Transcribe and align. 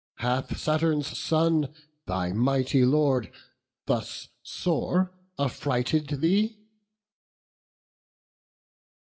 hath 0.15 0.57
Saturn's 0.57 1.15
son, 1.15 1.71
Thy 2.07 2.31
mighty 2.31 2.83
Lord, 2.83 3.31
thus 3.85 4.29
sore 4.41 5.11
affrighted 5.37 6.21
thee?" 6.21 6.57